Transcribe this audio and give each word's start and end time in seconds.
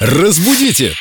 Разбудите! 0.00 0.94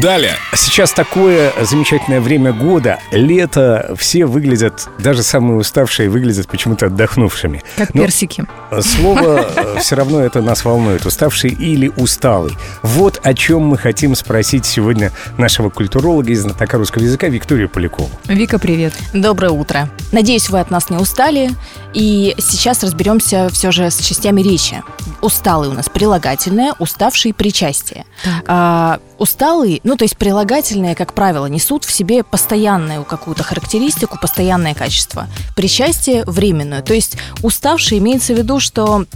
Далее! 0.00 0.36
Сейчас 0.54 0.92
такое 0.92 1.52
замечательное 1.62 2.20
время 2.20 2.52
года. 2.52 2.98
Лето, 3.10 3.94
все 3.98 4.26
выглядят, 4.26 4.88
даже 4.98 5.22
самые 5.22 5.58
уставшие, 5.58 6.08
выглядят 6.08 6.48
почему-то 6.48 6.86
отдохнувшими. 6.86 7.62
Как 7.76 7.94
Но 7.94 8.02
персики. 8.02 8.44
Слово 8.80 9.50
все 9.78 9.96
равно 9.96 10.20
это 10.20 10.40
нас 10.40 10.64
волнует, 10.64 11.04
уставший 11.04 11.50
или 11.50 11.88
усталый. 11.96 12.56
Вот 12.82 13.20
о 13.22 13.34
чем 13.34 13.62
мы 13.62 13.76
хотим 13.76 14.14
спросить 14.14 14.64
сегодня 14.64 15.12
нашего 15.36 15.68
культуролога 15.68 16.30
и 16.30 16.34
знатока 16.34 16.78
русского 16.78 17.02
языка 17.02 17.28
Викторию 17.28 17.68
Полякову. 17.68 18.10
Вика, 18.26 18.58
привет. 18.58 18.94
Доброе 19.12 19.50
утро. 19.50 19.90
Надеюсь, 20.10 20.48
вы 20.48 20.60
от 20.60 20.70
нас 20.70 20.90
не 20.90 20.96
устали. 20.96 21.50
И 21.92 22.34
сейчас 22.38 22.82
разберемся 22.82 23.50
все 23.52 23.70
же 23.70 23.90
с 23.90 23.98
частями 23.98 24.40
речи. 24.40 24.82
Усталый 25.20 25.68
у 25.68 25.72
нас 25.72 25.88
прилагательное, 25.88 26.72
уставший 26.78 27.34
причастие. 27.34 28.06
Так. 28.24 28.44
А, 28.46 29.00
усталый, 29.22 29.80
ну 29.84 29.96
то 29.96 30.04
есть 30.04 30.16
прилагательные, 30.16 30.94
как 30.96 31.14
правило, 31.14 31.46
несут 31.46 31.84
в 31.84 31.92
себе 31.92 32.24
постоянную 32.24 33.04
какую-то 33.04 33.44
характеристику, 33.44 34.18
постоянное 34.20 34.74
качество. 34.74 35.28
Причастие 35.56 36.24
временную. 36.26 36.82
То 36.82 36.92
есть 36.92 37.16
уставший 37.42 37.98
имеется 37.98 38.34
в 38.34 38.38
виду, 38.38 38.58
что 38.58 39.06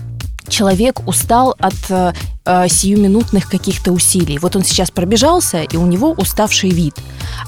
человек 0.49 1.07
устал 1.07 1.55
от 1.59 1.75
э, 1.91 2.13
э, 2.45 2.69
сиюминутных 2.69 3.49
каких-то 3.49 3.93
усилий. 3.93 4.39
Вот 4.39 4.57
он 4.57 4.65
сейчас 4.65 4.91
пробежался, 4.91 5.63
и 5.63 5.77
у 5.77 5.87
него 5.87 6.13
уставший 6.13 6.71
вид. 6.71 6.95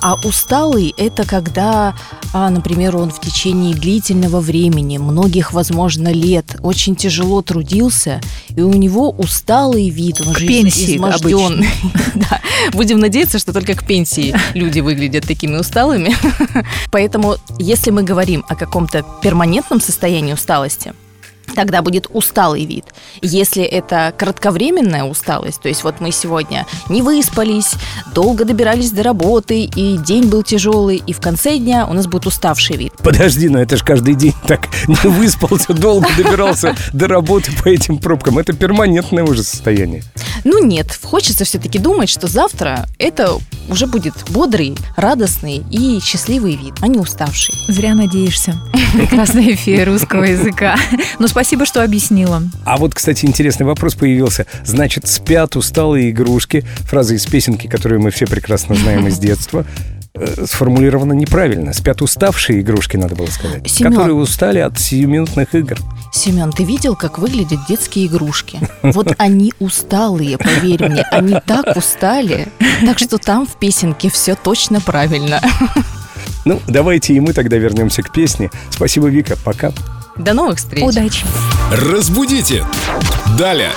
А 0.03 0.15
усталый– 0.25 0.95
это 0.97 1.25
когда, 1.25 1.95
а, 2.33 2.51
например, 2.51 2.97
он 2.97 3.11
в 3.11 3.21
течение 3.21 3.75
длительного 3.75 4.41
времени, 4.41 4.99
многих, 4.99 5.53
возможно, 5.53 6.13
лет, 6.13 6.57
очень 6.61 6.97
тяжело 6.97 7.43
трудился, 7.43 8.21
и 8.51 8.61
у 8.61 8.73
него 8.73 9.11
усталый 9.11 9.89
вид. 9.89 10.21
Он 10.27 10.35
К 10.35 10.39
же 10.39 10.47
пенсии 10.47 10.97
изможденный. 10.97 11.69
Да. 12.15 12.41
Будем 12.73 12.99
надеяться, 12.99 13.39
что 13.39 13.53
только 13.53 13.75
к 13.75 13.87
пенсии 13.87 14.35
люди 14.55 14.81
выглядят 14.81 15.27
такими 15.27 15.57
усталыми. 15.57 16.17
Поэтому, 16.91 17.37
если 17.59 17.91
мы 17.91 18.03
говорим 18.03 18.45
о 18.49 18.57
каком-то 18.57 19.05
перманентном 19.23 19.81
состоянии 19.81 20.33
усталости, 20.33 20.95
тогда 21.59 21.83
будет 21.83 22.07
усталый 22.13 22.65
вид. 22.67 22.85
Если 23.21 23.65
это 23.65 24.15
кратковременная 24.17 25.03
усталость, 25.03 25.61
то 25.61 25.67
есть 25.67 25.83
вот 25.83 25.97
мы 25.99 26.13
сегодня 26.13 26.67
не 26.89 27.03
выспались, 27.03 27.73
долго 28.15 28.45
добирались 28.45 28.93
до 28.93 29.03
работы, 29.03 29.65
и 29.65 29.97
день 29.97 30.29
был 30.29 30.45
тяжелый, 30.45 31.03
и 31.05 31.13
в 31.13 31.21
конце 31.21 31.59
дня 31.59 31.89
у 31.91 31.95
нас 31.95 32.07
будет 32.07 32.27
уставший 32.27 32.77
вид. 32.77 32.93
Подожди, 33.03 33.49
но 33.49 33.61
это 33.61 33.77
же 33.77 33.85
каждый 33.85 34.15
день 34.15 34.35
так 34.47 34.69
не 34.87 35.09
выспался, 35.11 35.75
долго 35.75 36.07
добирался 36.17 36.77
до 36.93 37.09
работы 37.09 37.51
по 37.61 37.67
этим 37.69 37.99
пробкам. 37.99 38.39
Это 38.39 38.53
перманентное 38.53 39.25
уже 39.25 39.43
состояние. 39.43 40.05
Ну 40.45 40.65
нет, 40.65 40.97
хочется 41.03 41.45
все-таки 41.45 41.81
думать, 41.81 42.09
что 42.09 42.29
завтра 42.29 42.87
это 43.01 43.37
уже 43.69 43.87
будет 43.87 44.15
бодрый, 44.31 44.77
радостный 44.97 45.63
и 45.71 46.01
счастливый 46.01 46.57
вид, 46.57 46.75
а 46.81 46.89
не 46.89 46.99
уставший. 46.99 47.55
Зря 47.69 47.95
надеешься. 47.95 48.55
Прекрасная 48.95 49.55
фея 49.57 49.85
русского 49.85 50.25
языка. 50.25 50.77
Ну, 51.19 51.29
спасибо, 51.29 51.67
что 51.67 51.83
объяснила. 51.83 52.43
А 52.65 52.77
вот, 52.77 52.95
кстати, 52.95 53.27
интересный 53.27 53.67
вопрос 53.67 53.95
появился. 53.95 54.47
Значит, 54.65 55.07
спят 55.09 55.57
усталые 55.57 56.11
игрушки. 56.11 56.65
Фраза 56.81 57.15
из 57.15 57.27
песенки, 57.27 57.67
которую 57.67 58.01
мы 58.01 58.11
все 58.11 58.27
прекрасно 58.27 58.75
знаем 58.75 59.07
из 59.07 59.19
детства. 59.19 59.65
э, 60.15 60.47
Сформулирована 60.47 61.13
неправильно. 61.13 61.73
Спят 61.73 62.03
уставшие 62.03 62.61
игрушки, 62.61 62.97
надо 62.97 63.15
было 63.15 63.27
сказать. 63.27 63.69
Семен. 63.69 63.93
Которые 63.93 64.15
устали 64.17 64.59
от 64.59 64.79
сиюминутных 64.79 65.55
игр. 65.55 65.77
Семен, 66.13 66.51
ты 66.53 66.65
видел, 66.65 66.97
как 66.97 67.19
выглядят 67.19 67.61
детские 67.69 68.07
игрушки? 68.07 68.61
Вот 68.83 69.15
они 69.19 69.53
усталые, 69.59 70.39
поверь 70.39 70.89
мне, 70.89 71.03
они 71.11 71.37
так 71.47 71.77
устали. 71.77 72.49
Так 72.85 72.99
что 72.99 73.19
там 73.19 73.47
в 73.47 73.59
песенке 73.59 74.11
все 74.11 74.35
точно 74.35 74.81
правильно. 74.81 75.41
Ну, 76.45 76.61
давайте 76.67 77.13
и 77.15 77.21
мы 77.21 77.35
тогда 77.35 77.57
вернемся 77.57 78.03
к 78.03 78.11
песне. 78.11 78.51
Спасибо, 78.71 79.09
Вика. 79.09 79.37
Пока. 79.45 79.73
До 80.17 80.35
новых 80.35 80.59
встреч. 80.59 80.83
Удачи. 80.83 81.25
Разбудите! 81.71 82.65
Далее! 83.39 83.71